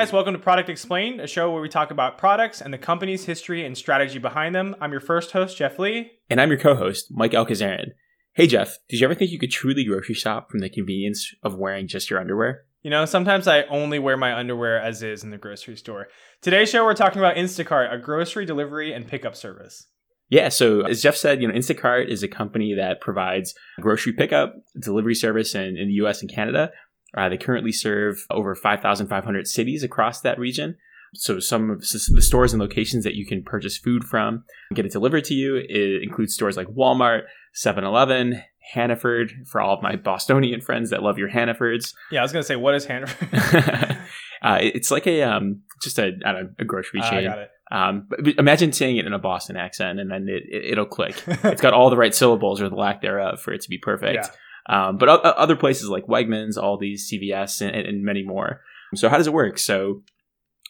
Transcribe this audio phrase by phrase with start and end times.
[0.00, 3.26] guys, welcome to Product Explained, a show where we talk about products and the company's
[3.26, 4.74] history and strategy behind them.
[4.80, 6.12] I'm your first host, Jeff Lee.
[6.30, 7.88] And I'm your co host, Mike Alcazaran.
[8.32, 11.58] Hey, Jeff, did you ever think you could truly grocery shop from the convenience of
[11.58, 12.62] wearing just your underwear?
[12.80, 16.06] You know, sometimes I only wear my underwear as is in the grocery store.
[16.40, 19.86] Today's show, we're talking about Instacart, a grocery delivery and pickup service.
[20.30, 24.54] Yeah, so as Jeff said, you know, Instacart is a company that provides grocery pickup,
[24.80, 26.70] delivery service in, in the US and Canada.
[27.16, 30.76] Uh, they currently serve over 5,500 cities across that region.
[31.14, 34.92] So some of the stores and locations that you can purchase food from get it
[34.92, 35.56] delivered to you.
[35.56, 37.22] It includes stores like Walmart,
[37.60, 38.42] 7-Eleven,
[38.72, 41.94] Hannaford for all of my Bostonian friends that love your Hannafords.
[42.12, 43.28] Yeah, I was gonna say, what is Hannaford?
[44.42, 47.18] uh, it's like a um, just a, know, a grocery chain.
[47.18, 47.50] I got it.
[47.72, 51.22] Um, but imagine saying it in a Boston accent, and then it, it, will click.
[51.26, 54.26] it's got all the right syllables or the lack thereof for it to be perfect.
[54.26, 54.30] Yeah.
[54.68, 58.60] Um, but o- other places like Wegmans, all these CVS, and, and many more.
[58.94, 59.58] So how does it work?
[59.58, 60.02] So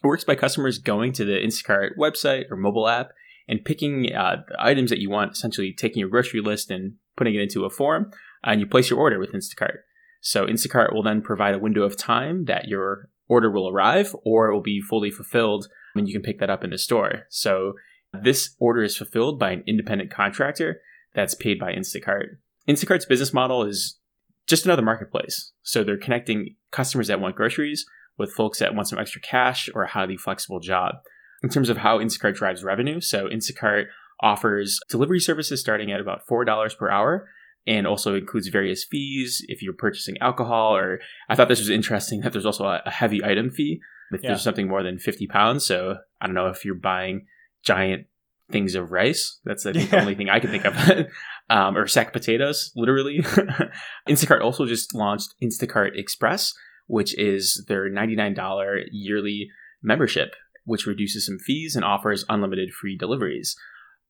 [0.02, 3.12] it works by customers going to the Instacart website or mobile app
[3.48, 7.34] and picking uh, the items that you want, essentially taking your grocery list and putting
[7.34, 8.10] it into a form,
[8.44, 9.78] and you place your order with Instacart.
[10.20, 14.48] So Instacart will then provide a window of time that your order will arrive or
[14.48, 17.26] it will be fully fulfilled and you can pick that up in the store.
[17.28, 17.74] So
[18.12, 20.80] this order is fulfilled by an independent contractor
[21.14, 22.36] that's paid by Instacart.
[22.70, 23.98] Instacart's business model is
[24.46, 25.52] just another marketplace.
[25.62, 27.84] So they're connecting customers that want groceries
[28.18, 30.96] with folks that want some extra cash or a highly flexible job.
[31.42, 33.86] In terms of how Instacart drives revenue, so Instacart
[34.20, 37.28] offers delivery services starting at about $4 per hour
[37.66, 42.20] and also includes various fees if you're purchasing alcohol or I thought this was interesting
[42.22, 43.80] that there's also a heavy item fee
[44.12, 44.30] if yeah.
[44.30, 45.64] there's something more than 50 pounds.
[45.64, 47.26] So I don't know if you're buying
[47.62, 48.06] giant
[48.50, 49.38] things of rice.
[49.44, 49.98] That's I think, yeah.
[49.98, 50.74] the only thing I can think of.
[51.50, 53.18] um, or sack potatoes, literally.
[54.08, 56.54] Instacart also just launched Instacart Express,
[56.86, 59.48] which is their $99 yearly
[59.82, 60.34] membership,
[60.64, 63.56] which reduces some fees and offers unlimited free deliveries.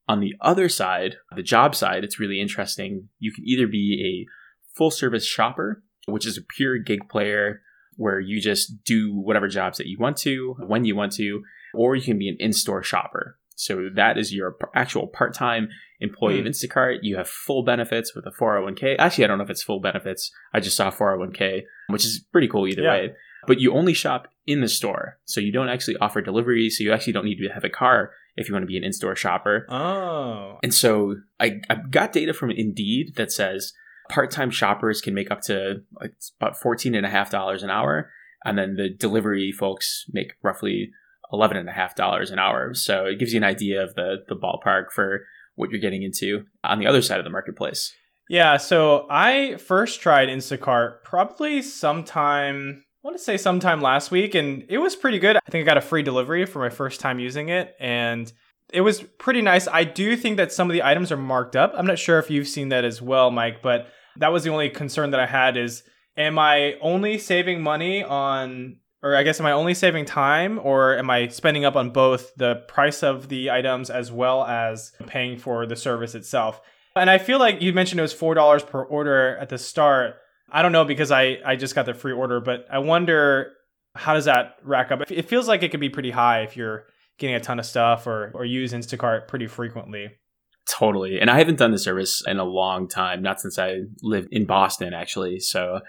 [0.09, 3.09] On the other side, the job side, it's really interesting.
[3.19, 7.63] You can either be a full service shopper, which is a pure gig player
[7.97, 11.43] where you just do whatever jobs that you want to, when you want to,
[11.75, 15.69] or you can be an in store shopper, so that is your actual part-time
[16.01, 16.41] employee mm.
[16.41, 16.47] of.
[16.47, 17.01] Instacart.
[17.03, 18.97] You have full benefits with a 401k.
[18.99, 20.33] Actually, I don't know if it's full benefits.
[20.55, 22.91] I just saw 401k, which is pretty cool either yeah.
[22.91, 23.13] way.
[23.47, 25.19] But you only shop in the store.
[25.27, 26.71] So you don't actually offer delivery.
[26.71, 28.85] So you actually don't need to have a car if you want to be an
[28.85, 29.67] in-store shopper.
[29.69, 30.59] Oh.
[30.63, 33.75] And so I, I got data from Indeed that says
[34.09, 38.11] part-time shoppers can make up to like, about $14.5 an hour.
[38.45, 40.93] And then the delivery folks make roughly
[41.33, 42.75] eleven and a half dollars an hour.
[42.75, 45.21] So it gives you an idea of the the ballpark for
[45.55, 47.93] what you're getting into on the other side of the marketplace.
[48.29, 54.35] Yeah, so I first tried Instacart probably sometime I want to say sometime last week
[54.35, 55.37] and it was pretty good.
[55.37, 58.31] I think I got a free delivery for my first time using it and
[58.73, 59.67] it was pretty nice.
[59.67, 61.73] I do think that some of the items are marked up.
[61.75, 64.69] I'm not sure if you've seen that as well, Mike, but that was the only
[64.69, 65.83] concern that I had is
[66.17, 70.97] am I only saving money on or I guess am I only saving time or
[70.97, 75.39] am I spending up on both the price of the items as well as paying
[75.39, 76.61] for the service itself?
[76.97, 80.17] And I feel like you mentioned it was $4 per order at the start.
[80.51, 83.53] I don't know because I, I just got the free order, but I wonder
[83.95, 85.11] how does that rack up?
[85.11, 86.85] It feels like it could be pretty high if you're
[87.19, 90.11] getting a ton of stuff or, or use Instacart pretty frequently.
[90.69, 91.21] Totally.
[91.21, 94.47] And I haven't done the service in a long time, not since I lived in
[94.47, 95.41] Boston, actually.
[95.41, 95.81] So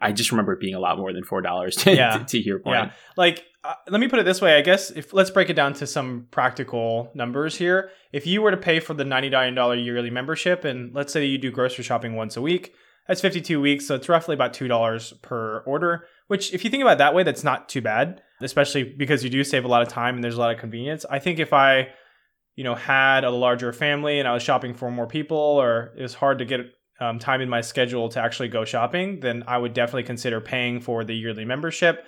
[0.00, 2.18] I just remember it being a lot more than four dollars to, yeah.
[2.18, 2.76] to, to, your point.
[2.76, 2.92] Yeah.
[3.16, 4.56] Like, uh, let me put it this way.
[4.56, 7.90] I guess if let's break it down to some practical numbers here.
[8.12, 11.24] If you were to pay for the ninety nine dollar yearly membership, and let's say
[11.24, 12.74] you do grocery shopping once a week,
[13.06, 16.06] that's fifty two weeks, so it's roughly about two dollars per order.
[16.28, 19.30] Which, if you think about it that way, that's not too bad, especially because you
[19.30, 21.04] do save a lot of time and there's a lot of convenience.
[21.10, 21.88] I think if I
[22.56, 26.02] you know had a larger family and I was shopping for more people or it
[26.02, 26.60] was hard to get
[27.00, 30.80] um, time in my schedule to actually go shopping, then I would definitely consider paying
[30.80, 32.04] for the yearly membership.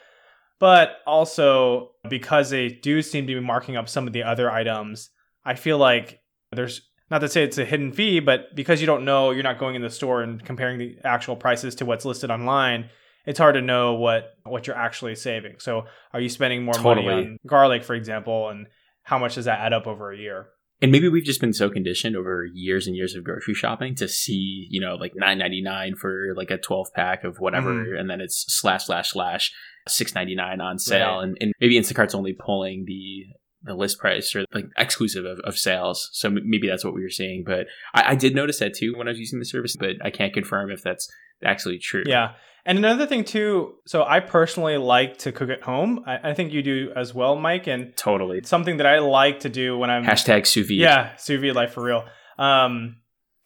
[0.60, 5.10] But also, because they do seem to be marking up some of the other items,
[5.44, 6.20] I feel like
[6.52, 9.58] there's not to say it's a hidden fee, but because you don't know, you're not
[9.58, 12.90] going in the store and comparing the actual prices to what's listed online.
[13.26, 15.56] It's hard to know what what you're actually saving.
[15.58, 17.06] So, are you spending more totally.
[17.06, 18.66] money on garlic, for example, and
[19.02, 20.46] how much does that add up over a year?
[20.82, 24.08] And maybe we've just been so conditioned over years and years of grocery shopping to
[24.08, 27.96] see, you know, like nine ninety nine for like a twelve pack of whatever, mm-hmm.
[27.96, 29.52] and then it's slash slash slash
[29.88, 31.24] six ninety nine on sale, right.
[31.24, 33.24] and, and maybe Instacart's only pulling the
[33.64, 36.10] the list price or like exclusive of, of sales.
[36.12, 37.44] So m- maybe that's what we were seeing.
[37.44, 40.10] But I, I did notice that too when I was using the service, but I
[40.10, 41.10] can't confirm if that's
[41.44, 42.04] actually true.
[42.06, 42.32] Yeah.
[42.64, 46.04] And another thing too, so I personally like to cook at home.
[46.06, 47.66] I, I think you do as well, Mike.
[47.66, 48.40] And Totally.
[48.44, 50.78] something that I like to do when I'm Hashtag sous vide.
[50.78, 52.04] Yeah, sous vide life for real.
[52.38, 52.96] Um,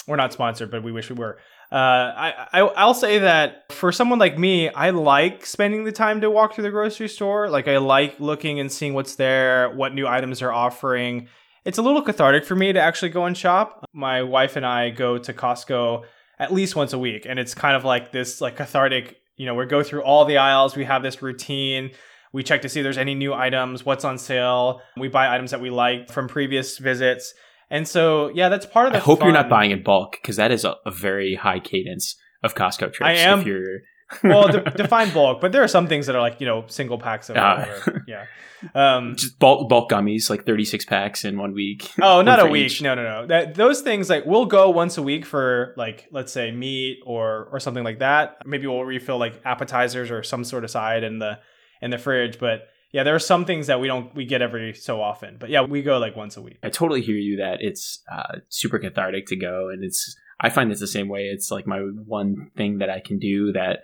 [0.06, 1.38] we're not sponsored, but we wish we were.
[1.72, 6.20] Uh, I, I I'll say that for someone like me, I like spending the time
[6.20, 7.48] to walk through the grocery store.
[7.50, 11.28] Like I like looking and seeing what's there, what new items are offering.
[11.64, 13.84] It's a little cathartic for me to actually go and shop.
[13.92, 16.04] My wife and I go to Costco
[16.38, 19.20] at least once a week, and it's kind of like this like cathartic.
[19.36, 20.76] You know, we go through all the aisles.
[20.76, 21.90] We have this routine.
[22.32, 24.82] We check to see if there's any new items, what's on sale.
[24.96, 27.34] We buy items that we like from previous visits.
[27.70, 30.36] And so, yeah, that's part of the I hope you're not buying in bulk because
[30.36, 33.00] that is a, a very high cadence of Costco trips.
[33.02, 33.78] I am- If you're,
[34.22, 36.96] well, de- define bulk, but there are some things that are like, you know, single
[36.98, 38.04] packs of whatever.
[38.06, 38.26] Yeah.
[38.74, 41.90] Um, just bulk bulk gummies, like 36 packs in one week.
[42.00, 42.66] oh, not a week.
[42.66, 42.82] each.
[42.82, 43.26] No, no, no.
[43.26, 47.48] That those things like we'll go once a week for like let's say meat or
[47.50, 48.36] or something like that.
[48.46, 51.40] Maybe we'll refill like appetizers or some sort of side in the
[51.82, 54.74] in the fridge, but yeah, there are some things that we don't we get every
[54.74, 55.36] so often.
[55.38, 56.58] But yeah, we go like once a week.
[56.62, 60.16] I totally hear you that it's uh, super cathartic to go, and it's.
[60.38, 61.22] I find it's the same way.
[61.32, 63.80] It's like my one thing that I can do that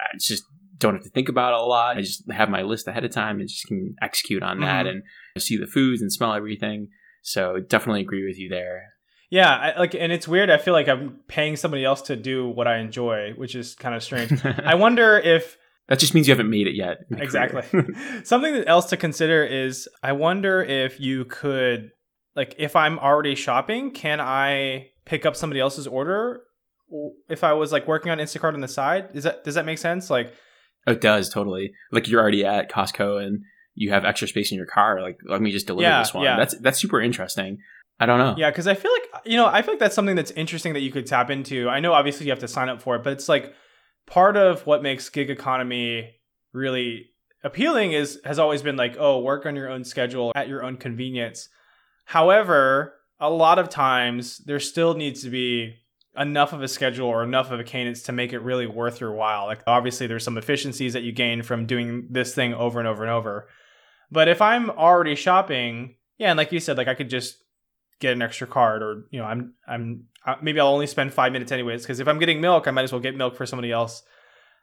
[0.00, 0.44] I just
[0.78, 1.96] don't have to think about a lot.
[1.96, 5.00] I just have my list ahead of time and just can execute on that Mhm.
[5.34, 6.88] and see the foods and smell everything.
[7.22, 8.92] So definitely agree with you there.
[9.30, 10.50] Yeah, I, like and it's weird.
[10.50, 13.94] I feel like I'm paying somebody else to do what I enjoy, which is kind
[13.94, 14.44] of strange.
[14.44, 15.56] I wonder if
[15.88, 16.98] that just means you haven't made it yet.
[17.10, 17.62] exactly.
[18.24, 21.90] Something else to consider is I wonder if you could
[22.36, 26.42] like if I'm already shopping, can I pick up somebody else's order
[27.28, 29.08] if I was like working on Instacart on the side?
[29.14, 30.08] Is that does that make sense?
[30.10, 30.32] Like
[30.86, 31.72] it does totally.
[31.90, 33.40] Like you're already at Costco and
[33.74, 35.00] you have extra space in your car.
[35.02, 36.24] Like let me just deliver Yeah, this one.
[36.24, 36.36] yeah.
[36.36, 37.58] That's that's super interesting.
[38.00, 38.34] I don't know.
[38.38, 40.80] yeah, because I feel like you know I feel like that's something that's interesting that
[40.80, 41.68] you could tap into.
[41.68, 43.52] I know obviously you have to sign up for it, but it's like
[44.06, 46.10] part of what makes gig economy
[46.52, 47.10] really
[47.44, 50.76] appealing is has always been like oh work on your own schedule at your own
[50.76, 51.48] convenience.
[52.04, 55.76] However, a lot of times there still needs to be
[56.16, 59.12] enough of a schedule or enough of a cadence to make it really worth your
[59.12, 59.46] while.
[59.46, 63.02] Like obviously there's some efficiencies that you gain from doing this thing over and over
[63.02, 63.48] and over.
[64.10, 67.41] But if I'm already shopping, yeah, and like you said, like I could just
[68.02, 71.32] get an extra card or you know I'm I'm uh, maybe I'll only spend 5
[71.32, 73.72] minutes anyways because if I'm getting milk, I might as well get milk for somebody
[73.72, 74.02] else.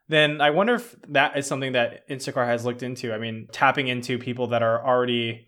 [0.08, 3.14] Then I wonder if that is something that Instacart has looked into.
[3.14, 5.48] I mean, tapping into people that are already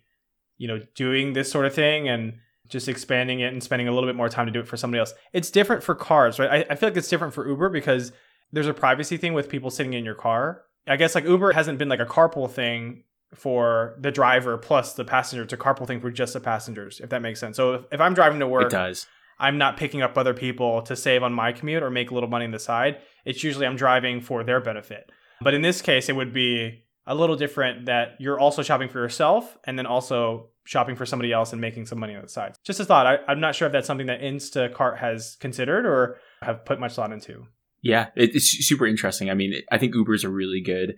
[0.56, 2.34] you know doing this sort of thing and
[2.68, 4.98] just expanding it and spending a little bit more time to do it for somebody
[4.98, 5.12] else.
[5.32, 6.50] It's different for cars, right?
[6.50, 8.12] I, I feel like it's different for Uber because
[8.50, 10.62] there's a privacy thing with people sitting in your car.
[10.86, 13.04] I guess like Uber hasn't been like a carpool thing
[13.34, 15.44] for the driver plus the passenger.
[15.46, 17.56] to carpool thing for just the passengers, if that makes sense.
[17.56, 19.06] So if, if I'm driving to work, It does.
[19.38, 22.28] I'm not picking up other people to save on my commute or make a little
[22.28, 22.98] money on the side.
[23.24, 25.10] It's usually I'm driving for their benefit.
[25.40, 29.00] But in this case, it would be a little different that you're also shopping for
[29.00, 32.54] yourself and then also shopping for somebody else and making some money on the side.
[32.62, 33.06] Just a thought.
[33.06, 36.94] I, I'm not sure if that's something that Instacart has considered or have put much
[36.94, 37.46] thought into.
[37.80, 39.28] Yeah, it's super interesting.
[39.28, 40.94] I mean, I think Uber's a really good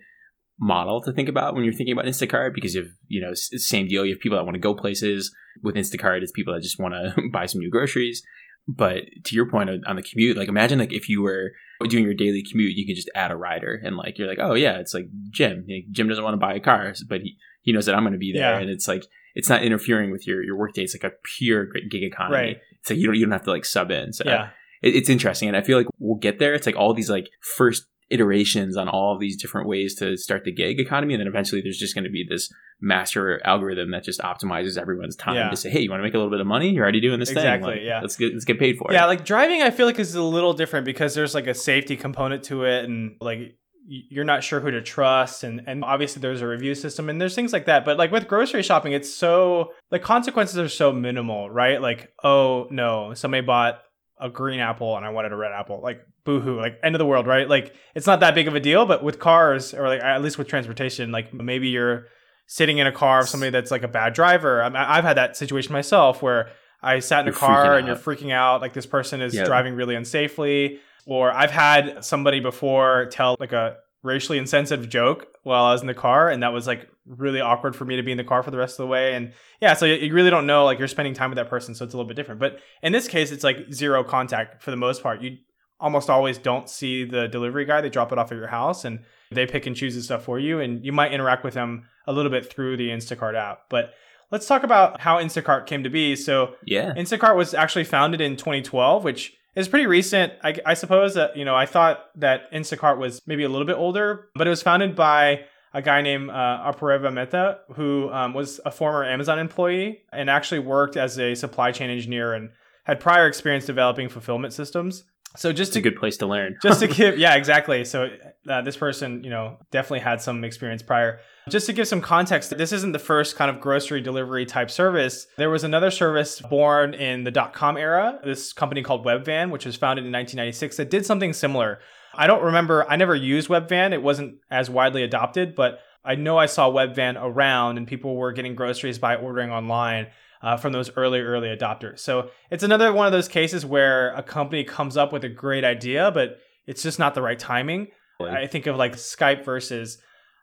[0.59, 3.87] model to think about when you're thinking about Instacart because you have, you know, same
[3.87, 4.05] deal.
[4.05, 5.33] You have people that want to go places.
[5.63, 8.21] With Instacart, it's people that just want to buy some new groceries.
[8.67, 11.51] But to your point on the commute, like imagine like if you were
[11.87, 14.53] doing your daily commute, you could just add a rider and like you're like, oh
[14.53, 15.65] yeah, it's like Jim.
[15.69, 18.13] Like, Jim doesn't want to buy a car, but he, he knows that I'm going
[18.13, 18.59] to be there, Yeah.
[18.59, 19.03] and it's like
[19.35, 20.81] it's not interfering with your your workday.
[20.83, 22.35] It's like a pure gig economy.
[22.35, 22.57] Right.
[22.79, 24.13] It's like you don't you don't have to like sub in.
[24.13, 24.49] So Yeah.
[24.81, 27.29] it, it's interesting and i feel like we'll get there it's like all these like
[27.57, 31.27] first iterations on all of these different ways to start the gig economy and then
[31.27, 32.49] eventually there's just going to be this
[32.81, 35.49] master algorithm that just optimizes everyone's time Yeah.
[35.49, 37.19] to say hey you want to make a little bit of money you're already doing
[37.19, 38.01] this Exactly, thing Like, yeah.
[38.01, 39.05] let's get let's get paid for Yeah, it Yeah.
[39.07, 42.43] like driving, I feel like is a little different because there's like a safety component
[42.45, 43.57] to it, and like
[43.87, 47.35] you're not sure who to trust, and and obviously there's a review system, and there's
[47.35, 47.85] things like that.
[47.85, 51.79] But like with grocery shopping, it's so the consequences are so minimal, right?
[51.81, 53.81] Like, oh no, somebody bought
[54.19, 57.05] a green apple and I wanted a red apple, like boohoo, like end of the
[57.05, 57.47] world, right?
[57.49, 58.85] Like it's not that big of a deal.
[58.85, 62.07] But with cars, or like at least with transportation, like maybe you're
[62.47, 64.61] sitting in a car of somebody that's like a bad driver.
[64.63, 66.49] I I've had that situation myself where
[66.81, 69.45] I sat in You're a car and you're freaking out, like this person is Yeah.
[69.45, 70.79] driving really unsafely.
[71.07, 75.87] Or I've had somebody before tell like a racially insensitive joke while I was in
[75.87, 78.41] the car, and that was like really awkward for me to be in the car
[78.43, 79.13] for the rest of the way.
[79.13, 81.85] And yeah, so you really don't know, like you're spending time with that person, so
[81.85, 82.39] it's a little bit different.
[82.39, 85.21] But in this case, it's like zero contact for the most part.
[85.21, 85.37] You
[85.79, 88.99] almost always don't see the delivery guy; they drop it off at your house, and
[89.31, 92.13] they pick and choose the stuff for you, and you might interact with them a
[92.13, 93.63] little bit through the Instacart app.
[93.69, 93.93] But
[94.31, 96.15] let's talk about how Instacart came to be.
[96.15, 96.93] So, Yeah.
[96.93, 100.33] Instacart was actually founded in 2012, which is pretty recent.
[100.43, 103.77] I, I suppose that, you know, I thought that Instacart was maybe a little bit
[103.77, 105.45] older, but it was founded by
[105.75, 110.59] a guy named uh, Apurva Mehta, who um, was a former Amazon employee and actually
[110.59, 112.49] worked as a supply chain engineer and
[112.85, 115.03] had prior experience developing fulfillment systems.
[115.37, 116.55] So just It's to a good place to learn.
[116.63, 118.07] just to give yeah exactly so
[118.47, 122.57] uh, this person you know definitely had some experience prior just to give some context
[122.57, 126.93] this isn't the first kind of grocery delivery type service there was another service born
[126.93, 131.05] in the dot-com era this company called webvan which was founded in 1996 that did
[131.05, 131.79] something similar
[132.17, 136.37] i don't remember i never used webvan it wasn't as widely adopted but i know
[136.37, 140.07] i saw webvan around and people were getting groceries by ordering online
[140.45, 141.99] uh, from those early, early adopters.
[141.99, 145.63] So it's another one of those cases where a company comes up with a great
[145.63, 147.87] idea, but it's just not the right timing.
[148.21, 149.97] I think of like Skype versus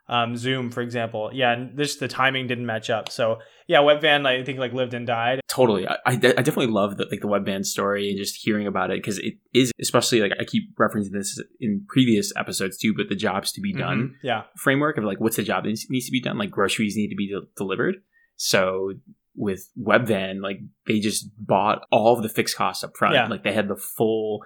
[0.08, 1.30] um, Zoom, for example.
[1.32, 3.08] Yeah, and this the timing didn't match up.
[3.10, 5.40] So yeah, Webvan, I think like lived and died.
[5.48, 5.86] Totally.
[5.86, 8.90] I, I, de- I definitely love the, like the webvan story and just hearing about
[8.90, 13.08] it because it is especially like I keep referencing this in previous episodes too, but
[13.08, 14.12] the jobs to be done Mhm.
[14.22, 17.08] Yeah, framework of like what's the job that needs to be done like groceries need
[17.08, 17.96] to be de- delivered
[18.36, 18.94] so
[19.36, 23.26] with webvan like they just bought all of the fixed costs up front Yeah.
[23.28, 24.40] like they had the full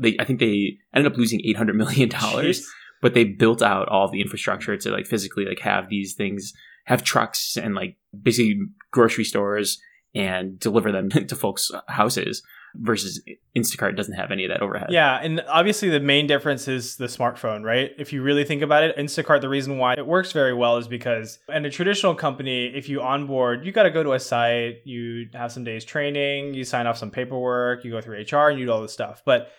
[0.00, 2.66] they i think they ended up losing 800 million dollars.
[3.02, 6.54] But they built out all the infrastructure to like physically like have these things
[6.86, 8.58] have trucks and like basically
[8.90, 9.78] grocery stores
[10.14, 12.42] and deliver them to folks houses
[12.74, 13.22] versus
[13.54, 17.04] instacart doesn't have any of that overhead Yeah, and obviously the main difference is the
[17.04, 17.90] smartphone, right?
[17.98, 20.88] If you really think about it, Instacart, the reason why it works very well is
[20.88, 24.76] because in a traditional company, if you onboard, you got to go to a site,
[24.86, 28.58] you have some days training, you sign off some paperwork, you go through HR, and
[28.58, 29.20] you do all this stuff.
[29.26, 29.50] But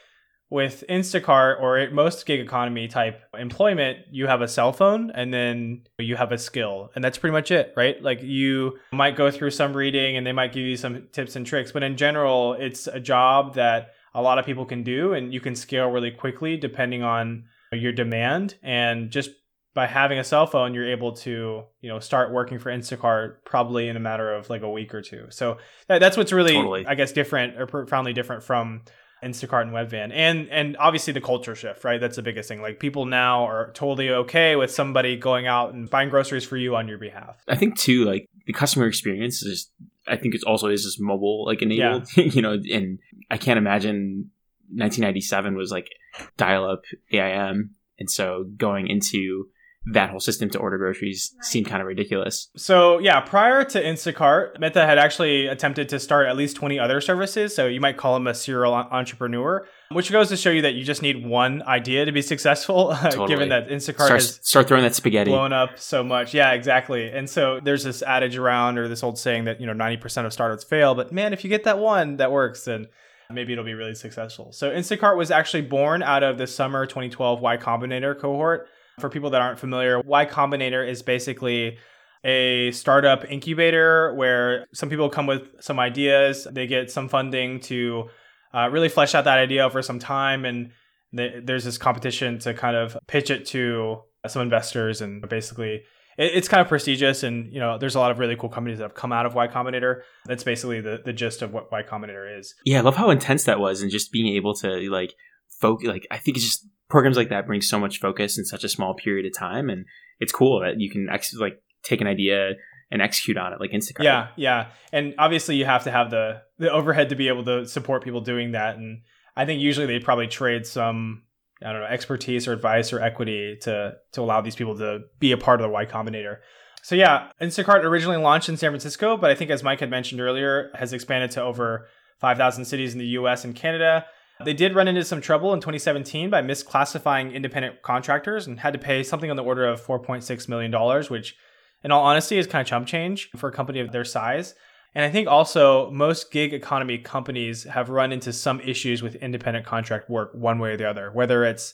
[0.53, 5.33] with Instacart or at most gig economy type employment, you have a cell phone and
[5.33, 6.91] then you have a skill.
[6.93, 7.99] And that's pretty much it, right?
[8.03, 11.43] Like you might go through some reading and they might give you some tips and
[11.43, 11.71] tricks.
[11.71, 15.41] But in general, it's a job that a lot of people can do and you
[15.41, 18.53] can scale really quickly depending on your demand.
[18.61, 19.31] And just
[19.73, 23.87] by having a cell phone, you're able to, you know, start working for Instacart probably
[23.87, 25.25] in a matter of like a week or two.
[25.31, 25.57] So
[25.87, 26.85] that's what's really, Totally.
[26.85, 28.83] I guess, different or profoundly different from
[29.23, 31.99] Instacart and Webvan, and and obviously the culture shift, right?
[31.99, 32.61] That's the biggest thing.
[32.61, 36.75] Like people now are totally okay with somebody going out and buying groceries for you
[36.75, 37.37] on your behalf.
[37.47, 39.69] I think too, like the customer experience is.
[40.05, 42.59] I think it's also is just mobile like enabled, you know.
[42.71, 42.99] And
[43.31, 44.29] I can't imagine
[44.69, 45.89] 1997 was like
[46.35, 49.47] dial up AIM, and so going into
[49.87, 52.49] that whole system to order groceries seemed kind of ridiculous.
[52.55, 57.01] So yeah, prior to Instacart, Mehta had actually attempted to start at least 20 other
[57.01, 57.53] services.
[57.53, 60.85] So you might call him a serial entrepreneur, which goes to show you that you
[60.85, 63.27] just need one idea to be successful, uh, Totally.
[63.27, 65.31] given that Instacart Start, has start throwing that spaghetti.
[65.31, 66.33] blown up so much.
[66.33, 67.09] Yeah, exactly.
[67.11, 70.31] And so there's this adage around or this old saying that, you know, 90% of
[70.31, 72.87] startups fail, but man, if you get that one that works, then
[73.29, 74.51] maybe it'll be really successful.
[74.53, 78.67] So Instacart was actually born out of the summer 2012 Y Combinator cohort.
[78.99, 81.77] For people that aren't familiar, Y Combinator is basically
[82.23, 88.09] a startup incubator where some people come with some ideas, they get some funding to
[88.53, 90.71] uh, really flesh out that idea for some time and
[91.15, 95.83] th- there's this competition to kind of pitch it to some investors and basically
[96.17, 98.77] it, it's kind of prestigious and you know there's a lot of really cool companies
[98.77, 101.81] that have come out of y combinator that's basically the, the gist of what y
[101.83, 105.13] combinator is Yeah, I love how intense that was, and just being able to like
[105.59, 105.87] focus.
[105.87, 108.69] Like I think it's just programs like that bring so much focus in such a
[108.69, 109.83] small period of time, and
[110.19, 112.51] it's cool that you can ex- like take an idea
[112.91, 114.03] and execute on it like Instacart.
[114.03, 117.65] yeah yeah and obviously you have to have the the overhead to be able to
[117.65, 119.01] support people doing that and
[119.35, 121.23] i think usually they probably trade some
[121.63, 125.31] i don't know expertise or advice or equity to to allow these people to be
[125.31, 126.37] a part of the y combinator
[126.83, 130.21] so yeah instacart originally launched in san francisco but i think as mike had mentioned
[130.21, 131.87] earlier has expanded to over
[132.19, 134.05] 5000 cities in the us and canada
[134.43, 138.79] they did run into some trouble in 2017 by misclassifying independent contractors and had to
[138.79, 141.35] pay something on the order of 4.6 million dollars which
[141.83, 144.55] in all honesty, is kind of chump change for a company of their size.
[144.95, 149.65] And I think also most gig economy companies have run into some issues with independent
[149.65, 151.73] contract work one way or the other, whether it's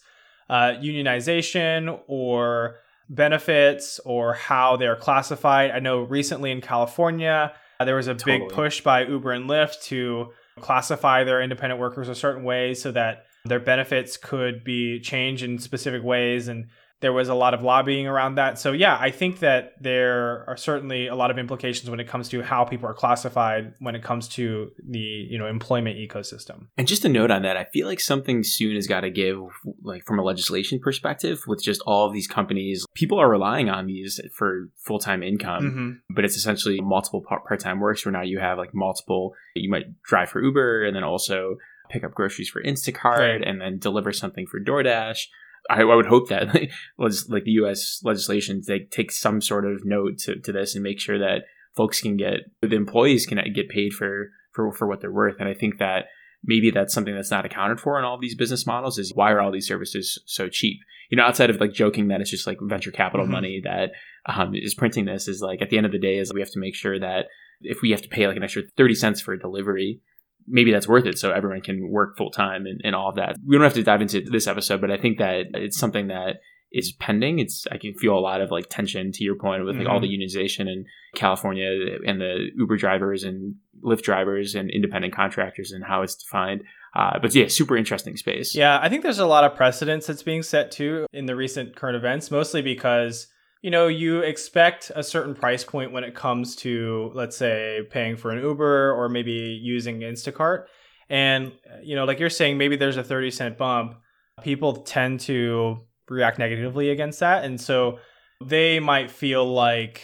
[0.49, 2.77] uh, unionization or
[3.09, 5.71] benefits or how they're classified.
[5.71, 9.83] I know recently in California, uh, there was a big push by Uber and Lyft
[9.83, 15.43] to classify their independent workers a certain way so that their benefits could be changed
[15.43, 16.47] in specific ways.
[16.47, 16.67] And
[17.01, 18.59] There was a lot of lobbying around that.
[18.59, 22.27] So, yeah, I think that there are certainly a lot of implications when it comes
[22.29, 26.67] to how people are classified when it comes to the, you know, employment ecosystem.
[26.77, 29.37] And just a note on that, I feel like something soon has got to give,
[29.81, 32.85] like from a legislation perspective, with just all of these companies.
[32.95, 36.13] People are relying on these for full time income, Mm-hmm.
[36.15, 40.01] but it's essentially multiple part time works where now you have like multiple, you might
[40.03, 41.55] drive for Uber and then also
[41.89, 43.41] pick up groceries for Instacart Right.
[43.41, 45.27] and then deliver something for DoorDash.
[45.69, 46.55] I, I would hope that
[46.97, 48.01] was like the U.S.
[48.03, 51.43] legislation they take some sort of note to, to this and make sure that
[51.77, 55.35] folks can get the employees can get paid for for for what they're worth.
[55.39, 56.05] And I think that
[56.43, 59.41] maybe that's something that's not accounted for in all these business models is why are
[59.41, 60.79] all these services so cheap?
[61.09, 63.31] You know, outside of like joking that it's just like venture capital Mhm.
[63.31, 63.91] money that
[64.25, 66.51] um, is printing this is like at the end of the day is we have
[66.51, 67.25] to make sure that
[67.61, 69.99] if we have to pay like an extra 30 cents for a delivery
[70.49, 73.37] maybe that's worth it so everyone can work full time and, and all of that.
[73.45, 76.37] We don't have to dive into this episode but i think that it's something that
[76.71, 77.39] is pending.
[77.39, 79.99] It's i can feel a lot of like tension to your point with like all
[79.99, 81.69] the unionization in california
[82.05, 86.63] and the uber drivers and lyft drivers and independent contractors and how it's defined.
[86.95, 88.55] Uh, but yeah super interesting space.
[88.55, 91.75] Yeah, I think there's a lot of precedence that's being set too in the recent
[91.75, 93.27] current events, mostly because,
[93.61, 98.15] you know, you expect a certain price point when it comes to, let's say, paying
[98.17, 100.65] for an Uber or maybe using Instacart.
[101.09, 101.51] And,
[101.83, 103.95] you know, like you're saying, maybe there's a 30 cent bump.
[104.43, 107.43] People tend to react negatively against that.
[107.43, 107.99] And so
[108.45, 110.01] they might feel like,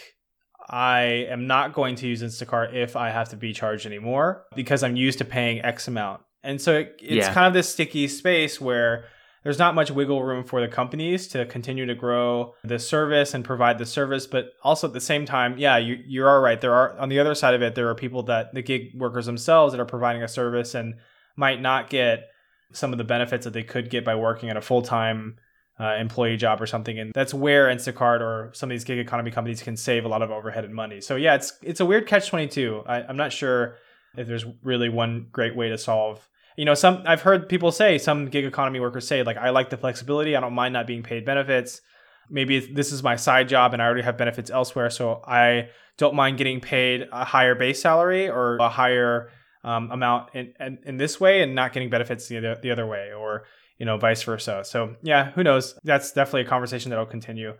[0.68, 4.82] I am not going to use Instacart if I have to be charged anymore because
[4.82, 6.22] I'm used to paying X amount.
[6.42, 7.32] And so it, it's Yeah.
[7.32, 9.04] kind of this sticky space where
[9.46, 13.44] there's not much wiggle room for the companies to continue to grow the service and
[13.44, 14.26] provide the service.
[14.26, 16.60] But also at the same time, yeah, you, you are right.
[16.60, 19.26] There are, on the other side of it, there are people that the gig workers
[19.26, 20.96] themselves that are providing a service and
[21.36, 22.24] might not get
[22.72, 25.36] some of the benefits that they could get by working at a full time
[25.78, 26.98] uh, employee job or something.
[26.98, 30.22] And that's where Instacart or some of these gig economy companies can save a lot
[30.22, 31.00] of overhead and money.
[31.00, 32.82] So yeah, it's it's a weird catch twenty two.
[32.84, 33.76] I'm not sure
[34.16, 36.28] if there's really one great way to solve.
[36.56, 39.70] You know, some I've heard people say some gig economy workers say like I like
[39.70, 40.34] the flexibility.
[40.34, 41.80] I don't mind not being paid benefits.
[42.28, 46.14] Maybe this is my side job and I already have benefits elsewhere, so I don't
[46.14, 49.30] mind getting paid a higher base salary or a higher
[49.64, 52.86] um, amount in, in in this way and not getting benefits the other, the other
[52.86, 53.44] way or
[53.78, 54.62] you know vice versa.
[54.64, 55.78] So yeah, who knows?
[55.84, 57.54] That's definitely a conversation that will continue.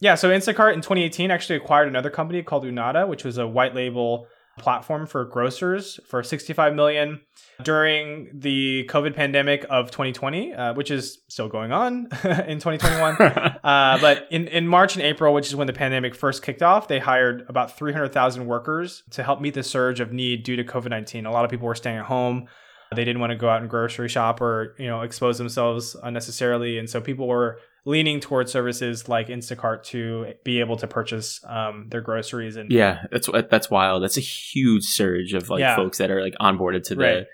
[0.00, 3.72] Yeah, so Instacart in 2018 actually acquired another company called Unata, which was a white
[3.72, 4.26] label
[4.58, 7.20] platform for grocers for 65 million
[7.62, 12.06] during the COVID pandemic of 2020, uh, which is still going on
[12.46, 13.16] in 2021.
[13.62, 16.88] Uh, but in, in March and April, which is when the pandemic first kicked off,
[16.88, 20.90] they hired about 300,000 workers to help meet the surge of need due to COVID
[20.90, 21.26] 19.
[21.26, 22.48] A lot of people were staying at home.
[22.94, 26.78] They didn't want to go out and grocery shop or you know expose themselves unnecessarily,
[26.78, 31.86] and so people were leaning towards services like Instacart to be able to purchase um,
[31.90, 32.56] their groceries.
[32.56, 34.02] And Yeah, that's that's wild.
[34.02, 35.74] That's a huge surge of like Yeah.
[35.76, 37.26] folks that are like onboarded to the Right.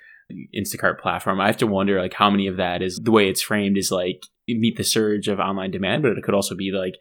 [0.57, 1.41] Instacart platform.
[1.41, 3.91] I have to wonder like how many of that is the way it's framed is
[3.91, 6.95] like meet the surge of online demand, but it could also be like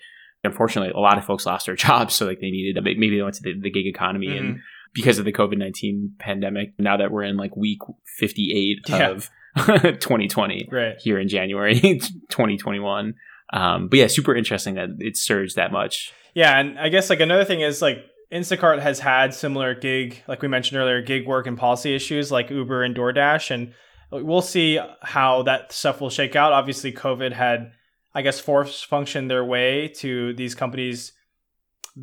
[0.43, 3.35] unfortunately a lot of folks lost their jobs, so like they needed maybe they went
[3.35, 4.45] to the, the gig economy Mm-hmm.
[4.45, 4.59] and
[4.93, 7.79] because of the COVID nineteen pandemic, now that we're in like week
[8.17, 9.09] fifty eight Yeah.
[9.09, 10.95] of 2020 right.
[10.99, 11.79] here in January
[12.29, 13.13] 2021.
[13.53, 16.11] Um, but yeah, super interesting that it surged that much.
[16.33, 20.41] Yeah, and I guess like another thing is like Instacart has had similar gig, like
[20.41, 23.73] we mentioned earlier, gig work and policy issues like Uber and DoorDash, and
[24.11, 26.53] we'll see how that stuff will shake out.
[26.53, 27.71] Obviously, COVID had,
[28.13, 31.13] I guess, force functioned their way to these companies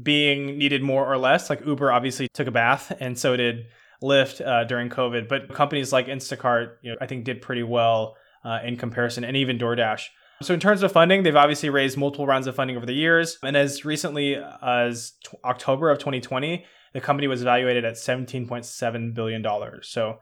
[0.02, 1.50] being needed more or less.
[1.50, 3.66] Like Uber obviously took a bath, and so did
[4.02, 5.28] Lyft uh, during COVID.
[5.28, 9.37] But companies like Instacart, you know, I think did pretty well uh, in comparison, and
[9.37, 10.07] even DoorDash.
[10.42, 13.38] So in terms of funding, they've obviously raised multiple rounds of funding over the years,
[13.42, 19.42] and as recently as t- October of 2020, the company was evaluated at 17.7 billion
[19.42, 19.88] dollars.
[19.88, 20.18] So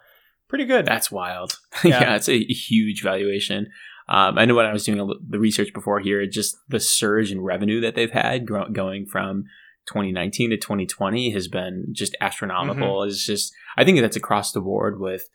[0.49, 0.87] pretty good.
[0.87, 1.59] That's wild.
[1.85, 2.01] Yeah.
[2.01, 3.69] yeah, it's a huge valuation.
[4.09, 7.33] Um, I know when I was doing a, the research before here, just the surge
[7.33, 9.45] in revenue that they've had gro- going from
[9.87, 13.01] 2019 to 2020 has been just astronomical.
[13.01, 13.09] Mm-hmm.
[13.09, 15.29] It's just, I think that's across the board with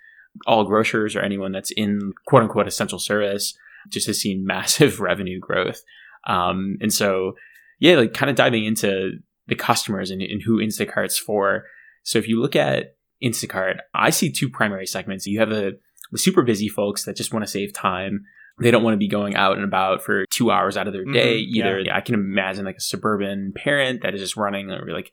[0.45, 3.57] all grocers or anyone that's in quote unquote essential service,
[3.89, 5.81] just has seen massive revenue growth.
[6.25, 7.33] Um, and so,
[7.79, 11.65] yeah, like kind of diving into the customers and, and who Instacart's for.
[12.03, 15.25] So if you look at Instacart, I see two primary segments.
[15.25, 15.79] You have the,
[16.11, 18.25] the super busy folks that just want to save time.
[18.59, 21.05] They don't want to be going out and about for two hours out of their
[21.05, 21.41] day.
[21.43, 25.11] Mhm, Either I can imagine like a suburban parent that is just running or like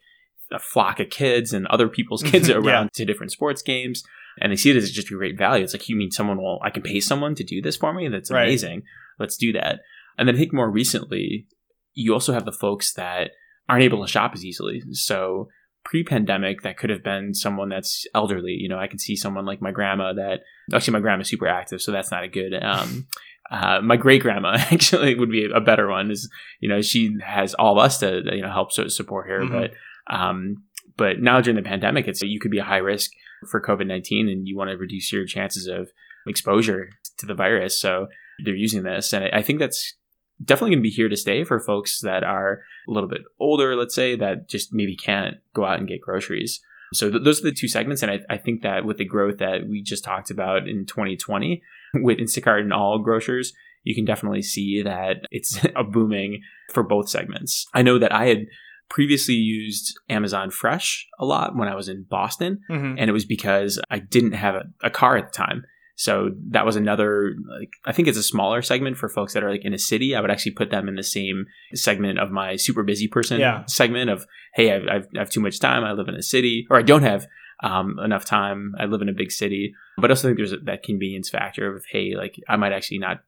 [0.53, 2.57] a flock of kids and other people's kids Yeah.
[2.57, 4.03] around to different sports games.
[4.41, 5.63] And they see it as just a great value.
[5.63, 8.09] It's like, you mean someone will, I can pay someone to do this for me?
[8.09, 8.43] That's Right.
[8.49, 8.83] amazing.
[9.19, 9.81] Let's do that.
[10.19, 11.47] And then I think more recently,
[11.93, 13.31] you also have the folks that
[13.69, 14.83] aren't able to shop as easily.
[14.93, 15.49] So
[15.85, 18.53] pre-pandemic, that could have been someone that's elderly.
[18.53, 20.41] You know, I can see someone like my grandma that
[20.73, 22.55] actually my grandma's super active, so that's not a good.
[22.61, 23.07] Um,
[23.51, 26.11] uh, my great grandma actually would be a better one.
[26.11, 26.29] Is
[26.61, 29.53] you know she has all of us to you know help support her, mm-hmm.
[29.53, 29.71] but
[30.09, 30.65] um,
[30.97, 33.11] but now during the pandemic, it's you could be a high risk
[33.51, 35.91] for COVID nineteen, and you want to reduce your chances of
[36.27, 37.79] exposure to the virus.
[37.79, 38.09] So
[38.45, 39.95] they're using this, and I think that's
[40.43, 43.77] definitely going to be here to stay for folks that are a little bit older,
[43.77, 46.61] let's say, that just maybe can't go out and get groceries.
[46.93, 49.39] So th- those are the two segments, and I, I, think that with the growth
[49.39, 51.63] that we just talked about in 2020
[51.95, 57.09] with Instacart and all grocers, you can definitely see that it's a booming for both
[57.09, 57.67] segments.
[57.75, 58.47] I know that I had
[58.89, 62.99] previously used Amazon Fresh a lot when I was in Boston, mm-hmm.
[62.99, 65.65] and it was because I didn't have a, a car at the time.
[65.97, 69.51] So that was another like I think it's a smaller segment for folks that are
[69.51, 70.15] like in a city.
[70.15, 73.65] I would actually put them in the same segment of my super busy person yeah.
[73.67, 75.85] segment of hey I've, I've, I have too much time.
[75.85, 77.29] I live in a city or I don't have
[77.63, 78.75] um, enough time.
[78.79, 81.85] I live in a big city, but I also think there's that convenience factor of
[81.91, 83.23] hey like I might actually not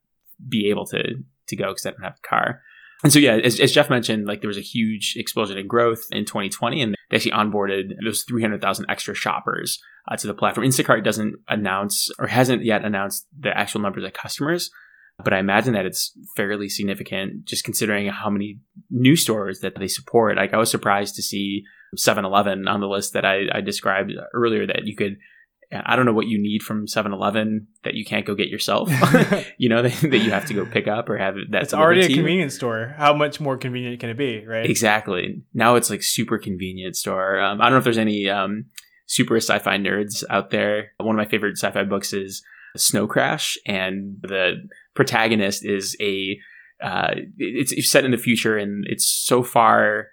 [0.49, 2.63] be able to to go because I don't have a car.
[3.03, 6.07] And so, yeah, as, as, Jeff mentioned, like there was a huge explosion in growth
[6.11, 9.79] in 2020, and they actually onboarded those 300,000 extra shoppers
[10.11, 10.67] uh, to the platform.
[10.67, 14.71] Instacart doesn't announce or hasn't yet announced the actual numbers of customers,
[15.23, 19.89] but I imagine that it's fairly significant just considering how many new stores that they
[19.89, 20.37] support.
[20.37, 21.65] Like I was surprised to see
[21.97, 25.17] 7-Eleven on the list that I, I described earlier that you could
[25.73, 28.89] I don't know what you need from 7-Eleven that you can't go get yourself.
[29.59, 31.51] you know, that, that, you have to go pick up or have it.
[31.51, 32.95] That's already a convenience store.
[32.97, 34.69] How much more convenient can it be, right?
[34.69, 35.43] Exactly.
[35.55, 37.41] Now it's like super convenient store.
[37.41, 38.67] Um, I don't know if there's any um,
[39.07, 40.93] super sci-fi nerds out there.
[40.99, 42.43] One of my favorite sci-fi books is
[42.77, 46.39] Snow Crash, and the protagonist is a.
[46.83, 50.09] Uh, it's, it's set in the future, and it's so far.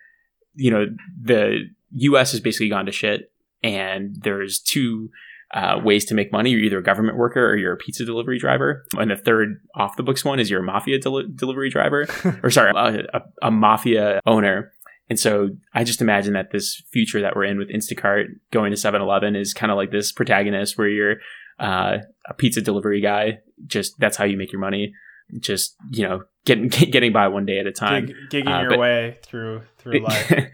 [0.55, 0.85] You know,
[1.21, 2.31] the U.S.
[2.31, 5.09] has basically gone to shit, and there's two
[5.53, 6.49] uh, ways to make money.
[6.49, 8.85] You're either a government worker or you're a pizza delivery driver.
[8.97, 12.07] And the third off the books one is you're a mafia del- delivery driver,
[12.43, 14.71] or sorry, a, a, a, mafia owner.
[15.09, 18.77] And so I just imagine that this future that we're in with Instacart going to
[18.77, 21.15] 7 Eleven is kind of like this protagonist where you're
[21.59, 23.39] uh, a pizza delivery guy.
[23.67, 24.93] Just that's how you make your money.
[25.39, 28.07] Just, you know, getting getting by one day at a time.
[28.07, 30.31] Gig, gigging uh, your way through through life.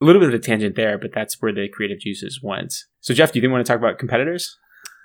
[0.00, 2.74] a little bit of a tangent there, but that's where the creative juices went.
[3.00, 4.56] So, Jeff, do you want to talk about competitors?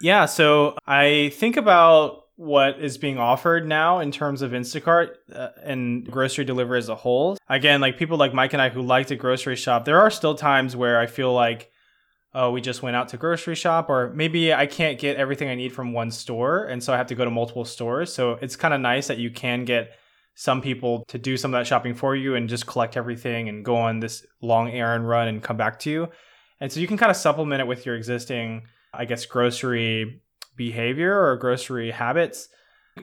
[0.02, 0.26] Yeah.
[0.26, 6.10] So, I think about what is being offered now in terms of Instacart uh, and
[6.10, 7.38] grocery delivery as a whole.
[7.48, 10.34] Again, like people like Mike and I who like to grocery shop, there are still
[10.34, 11.72] times where I feel like,
[12.34, 15.56] oh, we just went out to grocery shop, or maybe I can't get everything I
[15.56, 16.66] need from one store.
[16.66, 18.12] And so I have to go to multiple stores.
[18.12, 19.92] So, it's kind of nice that you can get
[20.42, 23.64] some people to do some of that shopping for you and just collect everything and
[23.64, 26.08] go on this long errand run and come back to you.
[26.60, 30.24] And so you can kind of supplement it with your existing, I guess, grocery
[30.56, 32.50] behavior or grocery habits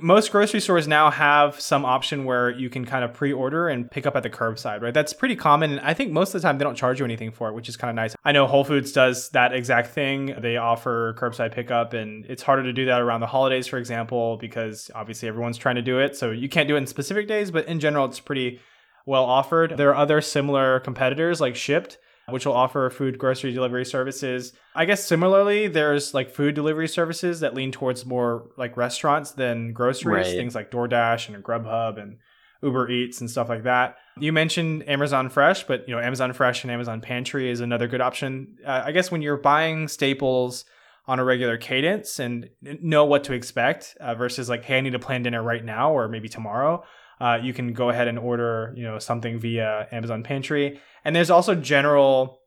[0.00, 4.06] most grocery stores now have some option where you can kind of pre-order and pick
[4.06, 4.92] up at the curbside, right?
[4.92, 5.72] That's pretty common.
[5.72, 7.68] And I think most of the time they don't charge you anything for it, which
[7.68, 8.14] is kind of nice.
[8.24, 10.34] I know Whole Foods does that exact thing.
[10.38, 14.36] They offer curbside pickup and it's harder to do that around the holidays, for example,
[14.36, 16.16] because obviously everyone's trying to do it.
[16.16, 18.60] So you can't do it in specific days, but in general, it's pretty
[19.06, 19.78] well offered.
[19.78, 21.96] There are other similar competitors like Shipt
[22.30, 24.52] which will offer food grocery delivery services.
[24.74, 29.72] I guess similarly, there's like food delivery services that lean towards more like restaurants than
[29.72, 30.36] groceries, right.
[30.36, 32.18] things like DoorDash and Grubhub and
[32.62, 33.96] Uber Eats and stuff like that.
[34.18, 38.00] You mentioned Amazon Fresh, but you know Amazon Fresh and Amazon Pantry is another good
[38.00, 38.56] option.
[38.66, 40.64] Uh, I guess when you're buying staples
[41.06, 44.92] on a regular cadence and know what to expect uh, versus like, hey, I need
[44.92, 46.84] to plan dinner right now or maybe tomorrow
[47.20, 50.80] uh, you can go ahead and order you know something via Amazon Pantry.
[51.04, 52.40] And there's also general,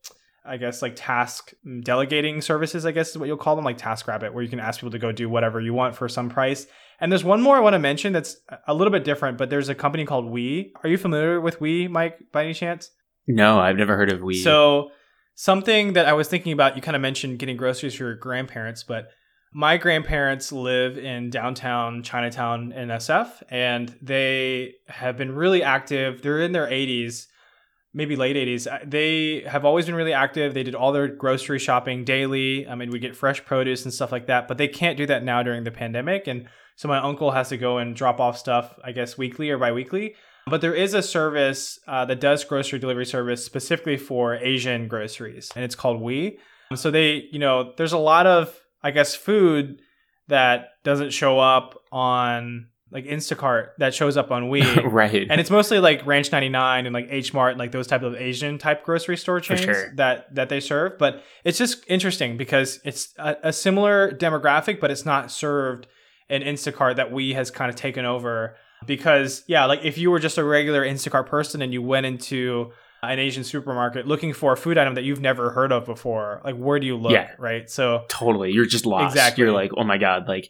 [0.45, 1.53] I guess like task
[1.83, 2.85] delegating services.
[2.85, 4.99] I guess is what you'll call them, like TaskRabbit, where you can ask people to
[4.99, 6.67] go do whatever you want for some price.
[6.99, 9.69] And there's one more I want to mention that's a little bit different, but there's
[9.69, 10.73] a company called We.
[10.83, 12.91] Are you familiar with We, Mike, by any chance?
[13.27, 14.35] No, I've never heard of We.
[14.35, 14.91] So
[15.33, 18.83] something that I was thinking about, you kind of mentioned getting groceries for your grandparents,
[18.83, 19.07] but
[19.53, 26.21] my grandparents live in downtown Chinatown in SF, and they have been really active.
[26.21, 27.27] They're in their 80s,
[27.93, 28.71] maybe late 80s.
[28.71, 30.53] Uh, they have always been really active.
[30.53, 32.65] They did all their grocery shopping daily.
[32.65, 35.23] I mean, we get fresh produce and stuff like that, but they can't do that
[35.23, 36.27] now during the pandemic.
[36.27, 39.57] And so my uncle has to go and drop off stuff, I guess, weekly or
[39.57, 40.15] biweekly.
[40.47, 45.51] But there is a service uh, that does grocery delivery service specifically for Asian groceries,
[45.55, 46.39] and it's called We.
[46.73, 49.81] So they, you know, there's a lot of I guess food
[50.27, 54.63] that doesn't show up on like Instacart that shows up on We.
[54.83, 55.25] right.
[55.29, 58.15] and it's mostly like Ranch 99 and like H Mart and like those type of
[58.15, 59.93] Asian type grocery store chains sure.
[59.95, 60.97] that that they serve.
[60.97, 65.87] But it's just interesting because it's a, a similar demographic, but it's not served
[66.29, 68.55] in Instacart that we has kind of taken over.
[68.85, 72.71] Because yeah, like if you were just a regular Instacart person and you went into
[73.03, 76.55] an Asian supermarket looking for a food item that you've never heard of before, like
[76.55, 77.11] where do you look?
[77.11, 77.31] Yeah.
[77.37, 77.69] Right.
[77.69, 78.51] So totally.
[78.51, 79.15] You're just lost.
[79.15, 79.43] Exactly.
[79.43, 80.49] You're like, oh my god, like.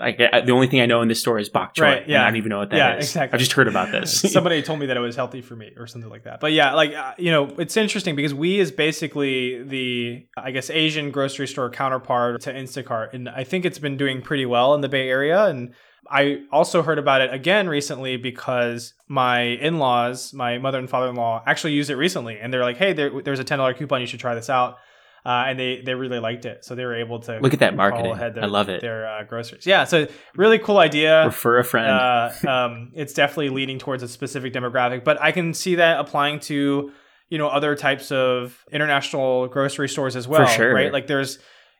[0.00, 1.82] Like the only thing I know in this store is bok choy.
[1.82, 2.22] Right, and yeah.
[2.22, 2.78] I don't even know what that is.
[2.78, 3.36] Yeah, exactly.
[3.36, 4.18] I've just heard about this.
[4.32, 6.40] Somebody told me that it was healthy for me or something like that.
[6.40, 10.70] But yeah, like uh, you know, it's interesting because we is basically the I guess
[10.70, 14.80] Asian grocery store counterpart to Instacart, and I think it's been doing pretty well in
[14.80, 15.44] the Bay Area.
[15.44, 15.74] And
[16.10, 21.72] I also heard about it again recently because my in-laws, my mother and father-in-law, actually
[21.72, 24.00] used it recently, and they're like, "Hey, there, there's a ten dollar coupon.
[24.00, 24.78] You should try this out."
[25.26, 27.74] Uh, and they they really liked it, so they were able to Look at that
[27.74, 28.12] marketing.
[28.12, 28.82] ahead their, I love it.
[28.82, 29.84] Their uh, groceries, yeah.
[29.84, 31.88] So really cool idea Refer a friend.
[31.88, 36.40] uh, um, it's definitely leaning towards a specific demographic, but I can see that applying
[36.40, 36.92] to
[37.30, 40.46] you know other types of international grocery stores as well.
[40.46, 40.74] sure.
[40.74, 40.92] right?
[40.92, 41.38] Like there's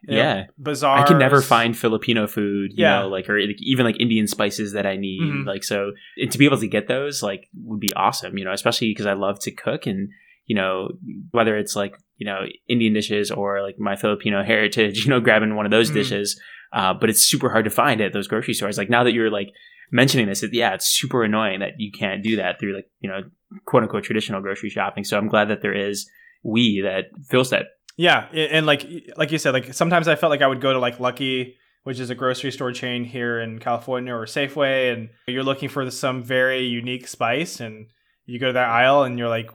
[0.08, 0.44] you know, Yeah.
[0.58, 1.02] bazaars.
[1.04, 3.00] I can never find Filipino food, you Yeah.
[3.00, 5.22] know, like or even like Indian spices that I need.
[5.22, 5.46] Mhm.
[5.46, 8.36] Like so, and to be able to get those, like, would be awesome.
[8.38, 10.08] You know, especially because I love to cook, and
[10.46, 10.90] you know,
[11.30, 15.54] whether it's like you know Indian dishes or like my Filipino heritage, you know, grabbing
[15.56, 15.94] one of those Mhm.
[15.94, 16.40] dishes.
[16.72, 18.76] Uh, but it's super hard to find at those grocery stores.
[18.76, 19.48] Like now that you're like
[19.92, 23.08] mentioning this, it, yeah, it's super annoying that you can't do that through like you
[23.08, 23.20] know
[23.64, 25.04] quote unquote traditional grocery shopping.
[25.04, 26.10] So I'm glad that there is
[26.42, 30.42] we that fills that Yeah, and like like you said, like sometimes I felt like
[30.42, 34.12] I would go to like Lucky, which is a grocery store chain here in California,
[34.12, 37.86] or Safeway, and you're looking for some very unique spice, and
[38.26, 39.50] you go to that aisle, and you're like,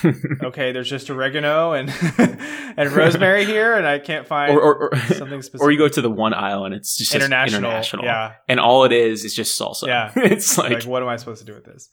[0.42, 1.92] okay, there's just oregano and
[2.76, 5.60] and rosemary here, and I can't find or, or, or something specific.
[5.60, 8.32] or you go to the one aisle and it's just international, international, yeah.
[8.48, 9.86] and all it is is just salsa.
[9.86, 10.12] Yeah.
[10.16, 11.90] it's like, Like, what am I supposed to do with this?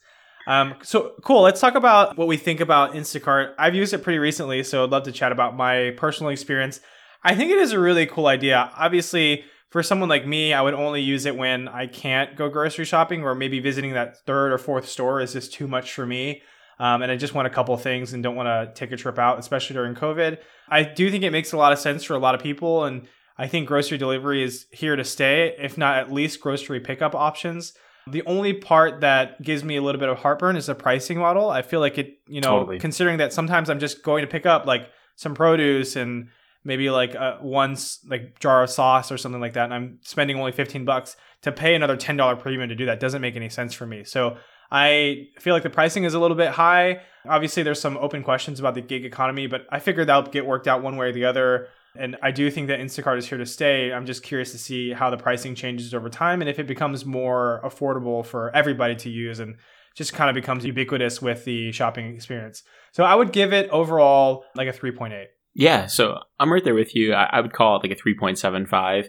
[0.50, 1.42] Um, so cool.
[1.42, 3.54] Let's talk about what we think about Instacart.
[3.56, 6.80] I've used it pretty recently, so I'd love to chat about my personal experience.
[7.22, 8.68] I think it is a really cool idea.
[8.76, 12.84] Obviously, for someone like me, I would only use it when I can't go grocery
[12.84, 16.42] shopping, or maybe visiting that third or fourth store is just too much for me.
[16.80, 19.20] Um, and I just want a couple things and don't want to take a trip
[19.20, 20.38] out, especially during COVID.
[20.68, 23.06] I do think it makes a lot of sense for a lot of people, and
[23.38, 27.72] I think grocery delivery is here to stay, if not at least grocery pickup options.
[28.10, 31.50] The only part that gives me a little bit of heartburn is the pricing model.
[31.50, 32.78] I feel like it, you know, Totally.
[32.78, 36.28] considering that sometimes I'm just going to pick up like some produce and
[36.64, 40.38] maybe like uh, once like jar of sauce or something like that, and I'm spending
[40.38, 43.72] only 15 bucks to pay another $10 premium to do that doesn't make any sense
[43.72, 44.04] for me.
[44.04, 44.36] So
[44.70, 47.00] I feel like the pricing is a little bit high.
[47.28, 50.68] Obviously, there's some open questions about the gig economy, but I figured that'll get worked
[50.68, 51.68] out one way or the other.
[51.98, 53.92] And I do think that Instacart is here to stay.
[53.92, 57.04] I'm just curious to see how the pricing changes over time and if it becomes
[57.04, 59.56] more affordable for everybody to use and
[59.96, 62.62] just kind of becomes ubiquitous with the shopping experience.
[62.92, 65.24] So I would give it overall like a 3.8.
[65.54, 65.86] yeah.
[65.86, 67.12] So I'm right there with you.
[67.12, 69.08] I, would call it like a 3.75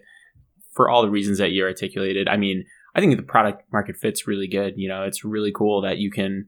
[0.72, 2.28] for all the reasons that you articulated.
[2.28, 2.66] I mean,
[2.96, 4.74] I think the product market fit's really good.
[4.78, 6.48] You know, it's really cool that you can,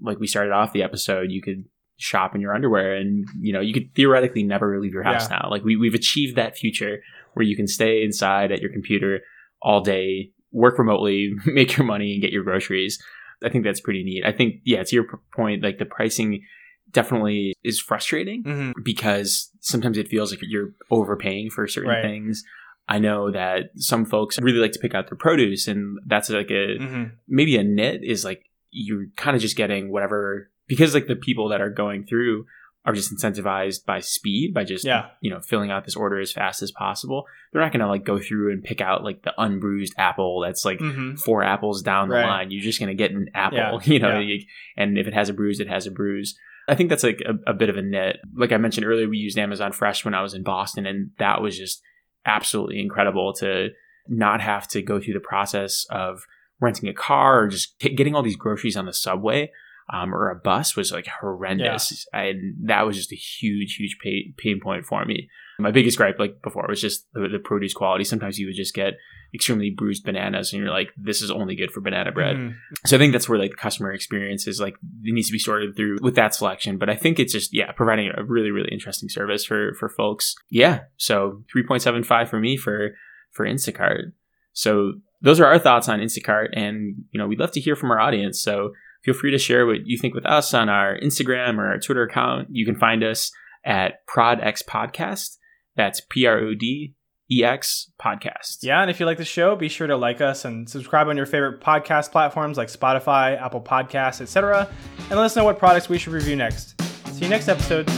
[0.00, 1.64] like we started off the episode, you could
[1.98, 5.48] shop in your underwear and you know you could theoretically never leave your house now
[5.50, 6.98] like we, we've achieved that future
[7.34, 9.20] where you can stay inside at your computer
[9.62, 13.02] all day work remotely make your money and get your groceries
[13.42, 16.42] i think that's pretty neat i think yeah to your point like the pricing
[16.90, 18.72] definitely is frustrating Mm-hmm.
[18.84, 22.02] because sometimes it feels like you're overpaying for certain Right.
[22.02, 22.44] things
[22.88, 26.50] i know that some folks really like to pick out their produce and that's like
[26.50, 27.04] a Mm-hmm.
[27.26, 31.48] maybe a nit is like you're kind of just getting whatever because like the people
[31.50, 32.46] that are going through
[32.84, 35.06] are just incentivized by speed by just Yeah.
[35.20, 38.20] you know filling out this order as fast as possible they're not gonna like go
[38.20, 41.16] through and pick out like the unbruised apple that's like Mm-hmm.
[41.16, 44.34] four apples down the line you're just gonna get an apple Yeah, you know yeah.
[44.36, 44.44] you-
[44.76, 47.50] and if it has a bruise it has a bruise i think that's like a,
[47.50, 50.22] a bit of a nit like i mentioned earlier we used amazon fresh when i
[50.22, 51.82] was in boston and that was just
[52.24, 53.68] absolutely incredible to
[54.08, 56.24] not have to go through the process of
[56.60, 59.50] renting a car or just get- getting all these groceries on the subway
[59.92, 62.06] um, or a bus was like horrendous.
[62.12, 63.98] And that was just a huge, huge
[64.36, 65.28] pain point for me.
[65.58, 68.04] My biggest gripe, like before, was just the, the produce quality.
[68.04, 68.94] Sometimes you would just get
[69.34, 72.36] extremely bruised bananas and you're like, this is only good for banana bread.
[72.36, 72.54] Mhm.
[72.84, 75.38] So I think that's where like the customer experience is like it needs to be
[75.38, 76.78] sorted through with that selection.
[76.78, 80.34] But I think it's just yeah, providing a really really interesting service for for folks.
[80.50, 82.90] Yeah, so three point seven five for me for
[83.32, 84.12] for Instacart.
[84.52, 87.90] So those are our thoughts on Instacart, and you know we'd love to hear from
[87.90, 88.40] our audience.
[88.40, 88.72] So
[89.06, 92.02] feel free to share what you think with us on our Instagram or our Twitter
[92.02, 92.48] account.
[92.50, 93.30] You can find us
[93.64, 95.36] at ProdX Podcast.
[95.76, 96.94] That's P R O D
[97.30, 98.58] EX Podcast.
[98.62, 101.16] Yeah, and if you like the show, be sure to like us and subscribe on
[101.16, 104.68] your favorite podcast platforms like Spotify, Apple Podcasts, etc.
[104.98, 106.80] And let us know what products we should review next.
[107.12, 107.88] See you next episode.